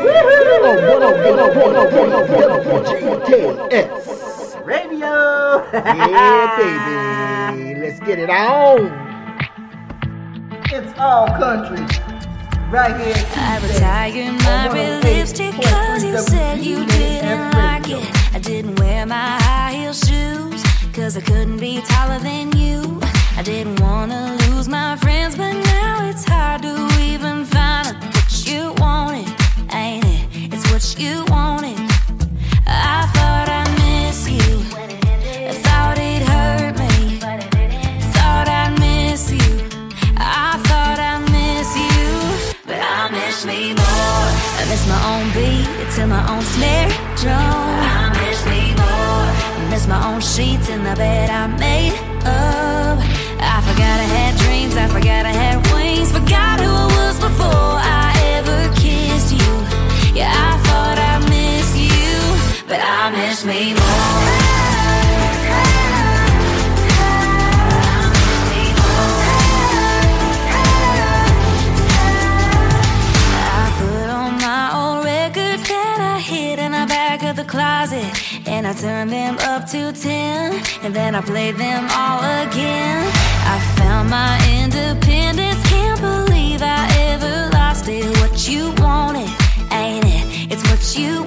On 2.70 2.84
GKS. 2.86 4.66
Radio. 4.66 4.98
Yeah, 5.74 6.58
baby. 7.54 7.80
Let's 7.82 8.00
get 8.00 8.20
it 8.20 8.30
on. 8.30 8.92
It's 10.72 10.98
all 10.98 11.28
country. 11.28 11.86
Right 12.70 12.96
here. 13.00 13.16
I 13.36 13.60
Tuesday 13.60 13.78
retired 13.78 14.30
on 14.30 14.38
my 14.38 14.74
red 14.74 15.04
lipstick 15.04 15.54
cause 15.54 16.04
you 16.04 16.18
said 16.18 16.60
you 16.60 16.86
didn't 16.86 17.52
like 17.52 17.90
it. 17.90 18.36
I 18.36 18.40
didn't 18.40 18.76
wear 18.80 19.06
my 19.06 19.38
high 19.42 19.74
heel 19.74 19.94
shoes 19.94 20.57
cause 20.98 21.16
I 21.16 21.22
couldn't 21.22 21.60
be 21.60 21.80
taller 21.82 22.18
than 22.18 22.58
you. 22.58 23.00
I 23.38 23.44
didn't 23.44 23.80
wanna 23.80 24.36
lose 24.42 24.68
my 24.68 24.96
friends, 24.96 25.36
but 25.36 25.54
now 25.54 26.10
it's 26.10 26.26
hard 26.26 26.64
to 26.64 26.74
even 27.04 27.46
find 27.46 27.96
what 28.16 28.48
you 28.48 28.74
wanted, 28.80 29.30
ain't 29.72 30.04
it? 30.06 30.54
It's 30.54 30.66
what 30.72 30.84
you 31.00 31.24
wanted. 31.30 31.78
I 32.66 33.06
thought 33.16 33.48
I 33.62 33.64
miss 33.84 34.28
you. 34.28 34.50
I 35.52 35.54
thought 35.66 35.98
it 36.00 36.24
hurt 36.32 36.74
me. 36.84 37.20
Thought 38.16 38.48
I'd 38.62 38.74
miss 38.80 39.32
you. 39.32 39.54
I 40.18 40.58
thought 40.68 41.00
I 41.12 41.16
miss 41.38 41.70
you, 41.86 42.10
but 42.66 42.82
I 42.82 43.12
miss 43.12 43.46
me 43.46 43.60
more. 43.82 44.30
I 44.60 44.64
miss 44.68 44.84
my 44.94 45.02
own 45.14 45.26
beat 45.36 45.94
to 45.96 46.08
my 46.08 46.24
own 46.32 46.42
snare 46.42 46.90
drum. 47.22 48.07
Miss 49.78 49.88
my 49.88 50.12
own 50.12 50.22
sheets 50.22 50.70
in 50.70 50.84
the 50.84 50.96
bed 50.96 51.30
I 51.30 51.46
made 51.46 51.94
up. 52.26 52.98
I 53.56 53.58
forgot 53.68 53.96
I 54.06 54.08
had 54.18 54.34
dreams. 54.44 54.76
I 54.76 54.88
forgot 54.88 55.24
I 55.32 55.34
had 55.44 55.58
wings. 55.74 56.12
Forgot 56.12 56.60
who 56.62 56.72
I 56.86 56.88
was 56.98 57.16
before 57.28 57.74
I 58.04 58.08
ever 58.38 58.60
kissed 58.82 59.32
you. 59.40 59.54
Yeah, 60.18 60.34
I 60.50 60.54
thought 60.66 60.98
I 61.12 61.16
miss 61.36 61.70
you, 61.90 62.16
but 62.70 62.80
I 62.82 63.04
miss 63.20 63.46
me 63.46 63.74
more 63.80 64.58
I 73.60 73.66
put 73.80 74.10
on 74.22 74.34
my 74.48 74.64
old 74.80 75.06
records 75.06 75.64
that 75.70 76.00
I 76.16 76.20
hid 76.20 76.58
in 76.58 76.72
the 76.72 76.86
back 76.88 77.22
of 77.22 77.36
the 77.36 77.44
closet. 77.44 78.27
And 78.58 78.66
I 78.66 78.74
turned 78.74 79.12
them 79.12 79.38
up 79.42 79.68
to 79.68 79.94
10. 79.94 80.64
And 80.82 80.92
then 80.92 81.14
I 81.14 81.22
played 81.22 81.58
them 81.58 81.88
all 81.92 82.18
again. 82.42 83.06
I 83.46 83.60
found 83.78 84.10
my 84.10 84.34
independence. 84.64 85.62
Can't 85.70 86.02
believe 86.02 86.64
I 86.64 86.90
ever 87.12 87.52
lost 87.54 87.88
it. 87.88 88.04
What 88.20 88.50
you 88.50 88.74
wanted, 88.80 89.30
ain't 89.72 90.06
it? 90.06 90.52
It's 90.52 90.64
what 90.72 90.98
you 90.98 91.27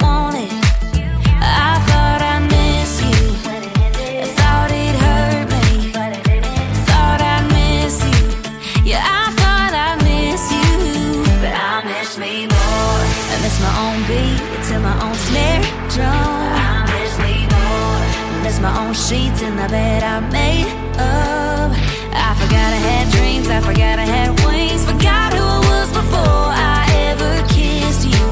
my 18.61 18.87
own 18.87 18.95
sheets 18.95 19.41
in 19.43 19.57
the 19.57 19.69
bed 19.69 20.03
I 20.03 20.21
made 20.21 20.67
up. 20.99 21.71
I 22.13 22.35
forgot 22.41 22.71
I 22.79 22.81
had 22.91 23.11
dreams. 23.11 23.49
I 23.49 23.61
forgot 23.61 23.99
I 23.99 24.05
had 24.05 24.31
wings. 24.45 24.85
Forgot 24.85 25.33
who 25.33 25.43
I 25.43 25.61
was 25.71 25.89
before 25.89 26.47
I 26.75 26.81
ever 27.09 27.33
kissed 27.49 28.05
you. 28.05 28.27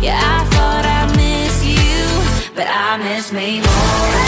Yeah, 0.00 0.18
I 0.18 0.44
thought 0.54 0.84
I 0.84 1.02
miss 1.16 1.64
you, 1.64 2.54
but 2.54 2.68
I 2.68 2.98
miss 2.98 3.32
me 3.32 3.60
I 3.64 4.23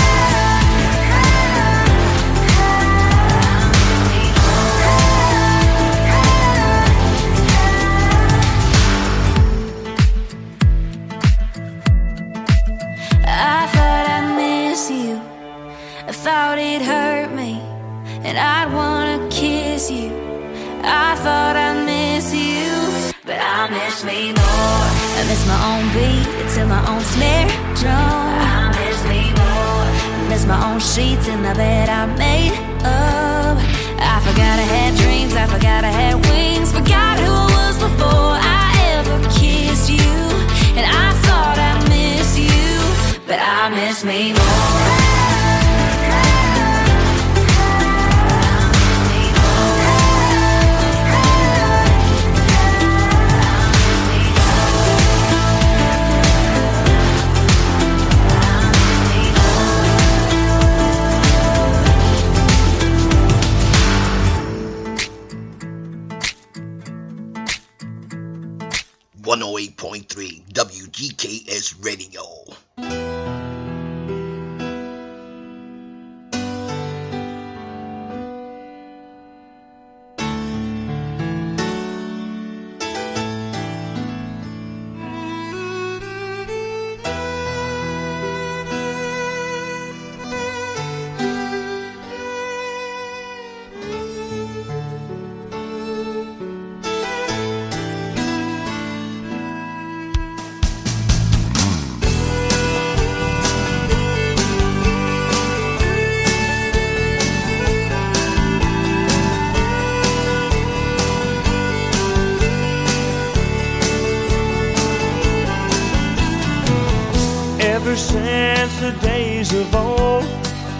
days 119.48 119.60
of 119.60 119.74
old, 119.74 120.24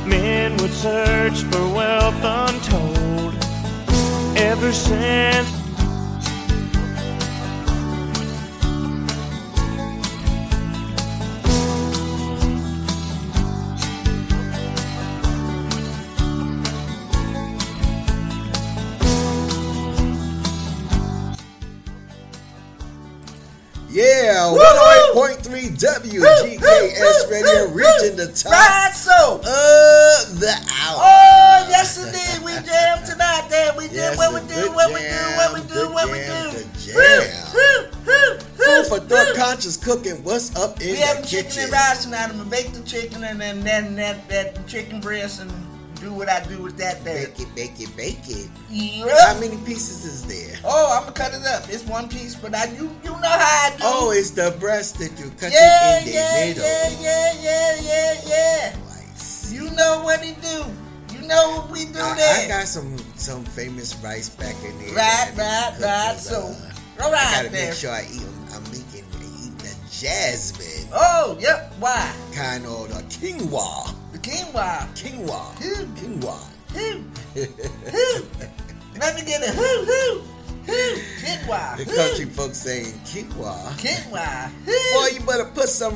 men 0.06 0.56
would 0.58 0.72
search 0.72 1.42
for 1.44 1.68
wealth 1.68 2.14
untold. 2.22 3.34
Ever 4.36 4.72
since. 4.72 5.66
Yeah, 23.96 24.52
108.3 25.14 25.72
WGKS 25.80 27.30
Radio 27.30 27.72
reaching 27.72 28.14
the 28.14 28.30
top 28.36 28.52
chicken 41.27 41.59
and 41.59 41.72
rice 41.72 42.05
tonight. 42.05 42.29
I'm 42.29 42.39
gonna 42.39 42.51
bake 42.51 42.72
the 42.72 42.83
chicken 42.83 43.24
and 43.24 43.41
then 43.41 43.61
then 43.61 43.97
that, 43.97 44.29
that 44.29 44.66
chicken 44.66 45.01
breast 45.01 45.41
and 45.41 45.51
do 46.01 46.12
what 46.12 46.29
I 46.29 46.45
do 46.45 46.62
with 46.62 46.77
that 46.79 47.05
there. 47.05 47.29
Bake 47.29 47.41
it, 47.41 47.55
bake 47.55 47.81
it, 47.81 47.97
bake 47.97 48.29
it. 48.29 48.51
Yep. 48.70 49.09
How 49.27 49.41
many 49.41 49.57
pieces 49.64 50.05
is 50.05 50.24
there? 50.27 50.59
Oh, 50.64 50.97
I'm 50.97 51.03
gonna 51.03 51.12
cut 51.12 51.35
it 51.35 51.47
up. 51.47 51.68
It's 51.68 51.85
one 51.85 52.09
piece, 52.09 52.35
but 52.35 52.55
I 52.55 52.66
you 52.72 52.91
you 53.03 53.11
know 53.11 53.29
how 53.29 53.66
I 53.66 53.70
do. 53.70 53.77
It. 53.77 53.83
Oh, 53.85 54.11
it's 54.12 54.31
the 54.31 54.57
breast 54.61 54.99
that 54.99 55.18
you 55.18 55.31
cut 55.41 55.53
yeah, 55.53 55.99
it 55.99 56.01
in 56.01 56.05
the 56.07 56.12
yeah, 56.12 56.47
middle. 56.47 56.62
yeah, 56.62 56.91
yeah, 57.01 57.33
yeah, 57.41 57.81
yeah, 57.83 58.14
yeah. 58.27 58.77
Nice. 58.87 59.53
You 59.53 59.70
know 59.70 60.03
what 60.05 60.20
he 60.22 60.33
do. 60.35 60.64
You 61.14 61.27
know 61.27 61.57
what 61.57 61.70
we 61.70 61.87
do 61.87 62.01
I, 62.01 62.14
there. 62.14 62.45
I 62.45 62.49
got 62.49 62.68
some 62.68 62.97
some 63.16 63.45
famous 63.45 63.97
rice 64.03 64.29
back 64.29 64.55
in 64.64 64.79
there. 64.79 64.95
Right, 64.95 65.33
that 65.37 65.81
right, 65.81 66.12
right. 66.12 66.18
So, 66.18 66.37
uh, 66.37 67.03
all 67.05 67.14
I 67.14 67.24
gotta 67.33 67.49
there. 67.49 67.68
make 67.68 67.74
sure 67.74 67.91
I 67.91 68.07
eat. 68.12 68.22
I'm 68.53 68.62
making 68.64 69.05
eating 69.16 69.57
the 69.59 69.74
jasmine 69.91 70.55
Oh, 70.93 71.37
yep. 71.41 71.72
Why? 71.78 72.14
kind 72.32 72.64
of 72.66 72.89
the 72.89 73.03
quinoa. 73.05 73.95
The 74.12 74.18
quinoa. 74.18 74.87
Quinoa. 74.95 75.55
Who? 75.62 75.87
Quinoa. 75.97 76.39
Who? 76.72 77.03
Who? 77.91 78.26
Let 79.01 79.14
me 79.14 79.22
get 79.24 79.43
a 79.43 79.53
who 79.53 79.84
who 79.84 80.20
who. 80.66 80.97
Quinoa. 81.20 81.76
The 81.78 81.84
Who? 81.84 81.97
country 81.97 82.24
folks 82.26 82.59
saying 82.59 82.93
quinoa. 83.05 83.70
Quinoa. 83.78 84.51
Who? 84.64 84.72
Boy, 85.01 85.18
you 85.18 85.26
better 85.26 85.45
put 85.55 85.68
some 85.68 85.95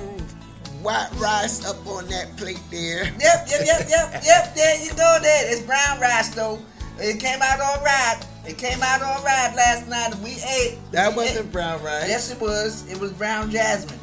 white 0.82 1.10
rice 1.16 1.64
up 1.66 1.86
on 1.86 2.06
that 2.08 2.36
plate 2.36 2.60
there. 2.70 3.04
Yep, 3.04 3.18
yep, 3.20 3.60
yep, 3.66 3.86
yep, 3.88 4.22
yep. 4.24 4.54
There 4.54 4.82
you 4.84 4.90
go. 4.90 5.18
There. 5.22 5.52
It's 5.52 5.62
brown 5.62 6.00
rice 6.00 6.34
though. 6.34 6.58
It 6.98 7.20
came 7.20 7.40
out 7.42 7.60
all 7.60 7.82
right. 7.82 8.20
It 8.46 8.58
came 8.58 8.82
out 8.82 9.02
all 9.02 9.22
right 9.22 9.54
last 9.54 9.86
night. 9.88 10.14
We 10.24 10.32
ate. 10.42 10.78
That 10.92 11.10
We 11.12 11.16
wasn't 11.24 11.46
ate. 11.46 11.52
brown 11.52 11.82
rice. 11.82 12.08
Yes, 12.08 12.30
it 12.30 12.40
was. 12.40 12.90
It 12.90 12.98
was 12.98 13.12
brown 13.12 13.50
jasmine. 13.50 13.98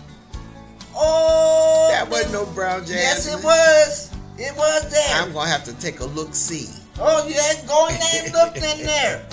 Oh. 1.00 1.90
That 1.92 2.10
wasn't 2.10 2.34
no 2.34 2.46
brown 2.48 2.82
jasmine. 2.82 2.98
Yes, 2.98 3.28
it 3.34 3.44
was. 3.44 4.12
It 4.38 4.56
was 4.58 4.92
there. 4.92 5.22
I'm 5.22 5.34
gonna 5.34 5.50
have 5.50 5.64
to 5.66 5.74
take 5.80 6.00
a 6.00 6.06
look 6.06 6.34
see. 6.36 6.68
oh, 7.00 7.28
yeah. 7.28 7.66
Go 7.68 7.88
in 7.88 7.96
there 8.00 8.24
and 8.26 8.34
look 8.34 8.56
in 8.56 8.86
there. 8.86 9.26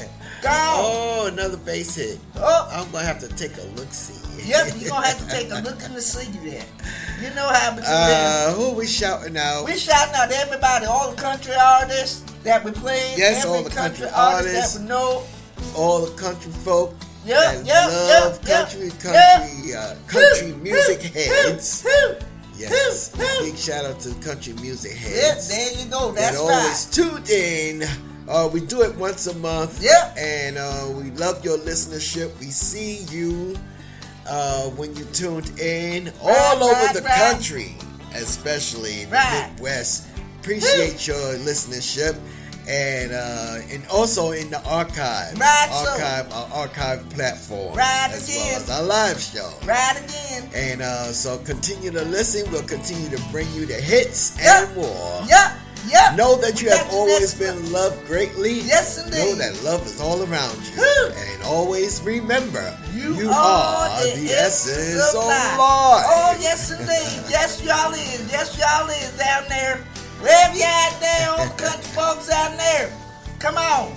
Go. 0.42 0.50
Oh, 0.50 1.26
another 1.32 1.56
base 1.58 1.94
hit. 1.96 2.18
Oh. 2.36 2.68
I'm 2.72 2.90
gonna 2.90 3.04
have 3.06 3.18
to 3.20 3.28
take 3.28 3.56
a 3.56 3.66
look 3.76 3.90
see. 3.92 4.20
Yep, 4.48 4.72
you're 4.78 4.90
gonna 4.90 5.06
have 5.06 5.18
to 5.26 5.34
take 5.34 5.50
a 5.50 5.60
look 5.62 5.82
in 5.86 5.94
the 5.94 6.02
sea 6.02 6.30
there. 6.46 6.64
You 7.22 7.34
know 7.34 7.48
how 7.48 7.74
do 7.74 7.82
Uh, 7.86 8.52
who 8.52 8.72
we 8.74 8.86
shouting 8.86 9.36
out? 9.38 9.64
We 9.64 9.76
shouting 9.76 10.14
out 10.14 10.30
everybody, 10.30 10.84
all 10.86 11.10
the 11.12 11.20
country 11.20 11.54
artists 11.54 12.20
that 12.42 12.62
we 12.64 12.72
play. 12.72 13.14
Yes, 13.16 13.44
every 13.44 13.56
all 13.56 13.62
the 13.62 13.70
country 13.70 14.06
artist 14.14 14.54
artists. 14.54 14.74
that 14.74 14.82
we 14.82 14.88
know. 14.88 15.22
All 15.76 16.04
the 16.04 16.12
country 16.20 16.52
folk 16.52 16.94
Yep, 17.24 17.38
that 17.38 17.66
yep, 17.66 17.88
love 17.88 18.48
yep, 18.48 18.68
country, 18.70 18.90
country, 19.00 19.74
uh, 19.74 19.94
country 20.06 20.52
music 20.60 21.02
heads. 21.02 21.86
Yes, 22.56 23.08
big 23.40 23.56
shout 23.56 23.84
out 23.84 23.98
to 24.00 24.10
the 24.10 24.24
country 24.24 24.52
music 24.54 24.92
Yep, 24.92 25.00
heads. 25.00 25.48
there 25.48 25.72
you 25.84 25.90
go. 25.90 26.12
that 26.12 26.20
That's 26.32 26.38
always 26.38 26.86
right. 26.86 27.24
tuned 27.24 27.30
in. 27.30 27.82
Uh, 28.28 28.48
we 28.52 28.60
do 28.60 28.82
it 28.82 28.94
once 28.96 29.26
a 29.26 29.34
month. 29.36 29.82
Yep. 29.82 30.16
And 30.16 30.56
uh, 30.58 30.86
we 30.94 31.10
love 31.12 31.44
your 31.44 31.58
listenership. 31.58 32.38
We 32.40 32.46
see 32.46 33.04
you 33.14 33.56
uh, 34.28 34.68
when 34.70 34.94
you 34.96 35.04
tuned 35.06 35.58
in 35.58 36.12
all 36.22 36.62
over 36.62 36.72
right, 36.72 36.94
the 36.94 37.02
right. 37.02 37.32
country, 37.32 37.76
especially 38.14 39.02
in 39.02 39.10
the 39.10 39.16
Right. 39.16 39.50
Midwest. 39.52 40.06
Appreciate 40.40 41.06
your 41.06 41.34
listenership. 41.38 42.16
And 42.66 43.12
uh, 43.12 43.58
and 43.70 43.86
also 43.88 44.30
in 44.32 44.48
the 44.50 44.62
archive, 44.66 45.38
Right, 45.38 45.68
so- 45.70 45.90
archive, 45.92 46.32
our 46.32 46.48
archive 46.64 47.08
platform, 47.10 47.76
Right 47.76 48.08
as 48.10 48.26
again. 48.28 48.46
well 48.52 48.56
as 48.56 48.70
our 48.70 48.82
live 48.82 49.20
show. 49.20 49.52
Right 49.66 49.96
again. 50.02 50.48
And 50.54 50.80
uh, 50.82 51.12
so 51.12 51.36
continue 51.38 51.90
to 51.90 52.04
listen. 52.06 52.50
We'll 52.50 52.62
continue 52.62 53.10
to 53.14 53.22
bring 53.30 53.50
you 53.52 53.66
the 53.66 53.74
hits 53.74 54.38
Yep. 54.40 54.68
and 54.68 54.76
more. 54.76 55.22
Yep, 55.28 55.52
yep. 55.88 56.16
Know 56.16 56.36
that 56.40 56.62
you 56.62 56.70
have 56.70 56.88
always 56.90 57.34
been 57.34 57.70
loved 57.70 58.06
greatly. 58.06 58.60
Yes, 58.60 58.96
indeed. 59.04 59.18
Know 59.18 59.34
that 59.34 59.62
love 59.62 59.84
is 59.84 60.00
all 60.00 60.22
around 60.22 60.56
you. 60.72 60.78
Woo. 60.80 61.12
And 61.12 61.42
always 61.42 62.00
remember, 62.00 62.64
You, 62.94 63.28
are, 63.28 63.88
the, 64.16 64.30
essence 64.32 65.12
of 65.14 65.20
life. 65.20 65.58
life. 65.58 66.04
Oh, 66.08 66.36
yes, 66.40 66.70
indeed. 66.70 67.28
Yes, 67.30 67.62
y'all 67.62 67.92
is. 67.92 68.32
Yes, 68.32 68.56
y'all 68.58 68.88
is 68.88 69.12
down 69.18 69.44
there. 69.50 69.84
Wherever 70.24 70.56
you 70.56 70.64
at 70.64 70.96
there, 71.00 71.36
the 71.36 71.52
country 71.62 71.84
folks 71.92 72.30
out 72.30 72.56
there. 72.56 72.88
Come 73.38 73.56
on. 73.58 73.92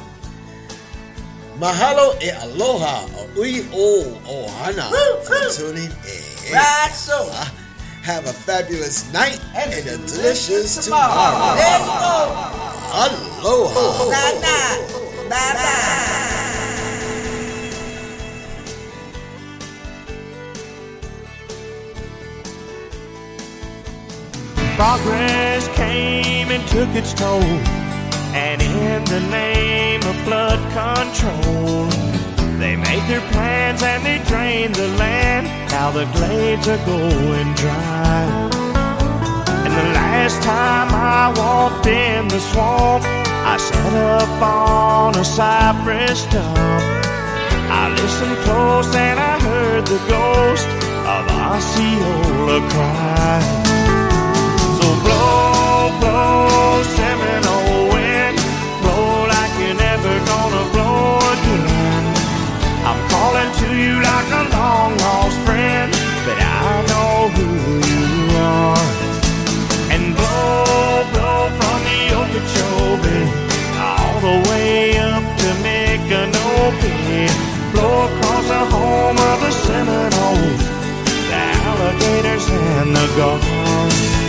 Mahalo 1.57 2.19
e 2.21 2.29
aloha 2.43 3.07
ui 3.37 3.65
o 3.71 4.11
ohana 4.27 4.91
for 5.23 5.39
tuning 5.55 5.89
in. 6.05 6.53
Right, 6.53 6.91
so. 6.93 7.29
Uh, 7.31 7.47
Have 8.03 8.25
a 8.27 8.31
fabulous 8.33 9.11
night 9.11 9.39
And 9.55 9.73
and, 9.73 9.87
a 9.87 9.97
delicious 10.07 10.85
tomorrow. 10.85 11.11
tomorrow. 11.11 11.55
You 11.59 11.79
go. 11.99 12.15
Aloha. 13.03 14.11
Bye 14.11 14.39
bye. 14.43 15.29
Bye 15.29 15.53
bye. 15.59 16.83
Progress 24.77 25.67
came 25.75 26.51
and 26.51 26.61
took 26.67 26.89
its 26.89 27.11
toll. 27.11 27.41
And 28.37 28.61
in 28.61 29.03
the 29.05 29.21
name 29.31 30.01
of 30.03 30.15
flood 30.17 30.61
control, 30.71 31.87
they 32.59 32.75
made 32.75 33.01
their 33.09 33.25
plans 33.31 33.81
and 33.81 34.05
they 34.05 34.19
drained 34.29 34.75
the 34.75 34.87
land. 34.99 35.47
Now 35.71 35.89
the 35.89 36.05
glades 36.13 36.67
are 36.67 36.85
going 36.85 37.55
dry. 37.55 38.21
And 39.65 39.73
the 39.73 39.89
last 39.97 40.43
time 40.43 40.89
I 40.93 41.33
walked 41.35 41.87
in 41.87 42.27
the 42.27 42.39
swamp, 42.39 43.03
I 43.03 43.57
sat 43.57 43.93
up 44.21 44.41
on 44.43 45.15
a 45.15 45.25
cypress 45.25 46.21
stump. 46.21 46.55
I 47.79 47.89
listened 47.97 48.37
close 48.45 48.95
and 48.95 49.19
I 49.19 49.39
heard 49.39 49.87
the 49.87 50.01
ghost 50.07 50.67
of 51.15 51.23
Osceola 51.33 52.69
cry. 52.69 53.66
The 71.87 72.15
Okeechobee 72.19 73.25
all 73.79 74.19
the 74.19 74.49
way 74.49 74.97
up 74.97 75.23
to 75.39 75.49
Micanopy. 75.63 77.27
Blow 77.71 78.05
across 78.07 78.47
the 78.47 78.63
home 78.75 79.17
of 79.17 79.37
the 79.41 79.51
Seminoles, 79.65 80.63
the 81.29 81.41
alligators 81.65 82.49
and 82.49 82.95
the 82.95 83.07
gulls. 83.17 84.26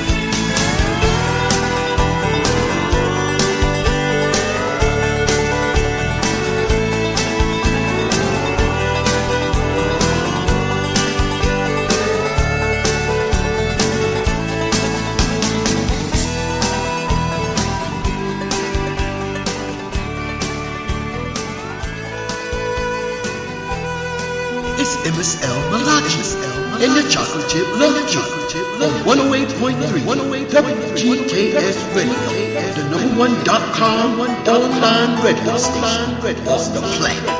MSL 25.09 25.70
Malachi 25.70 26.20
and 26.84 26.92
the 26.94 27.09
Chocolate 27.09 27.48
Chip 27.48 27.66
Love 27.80 27.96
Kid 28.50 28.82
on 28.82 28.92
108.3 29.09 30.04
WGKS 30.50 31.96
Radio, 31.96 32.74
the 32.74 32.90
number 32.90 33.18
one 33.18 33.44
dot 33.44 33.62
com 33.74 34.20
online 34.20 35.24
radio 35.24 35.56
station. 35.56 36.12
On 36.46 36.74
the 36.74 36.80
planet. 36.98 37.38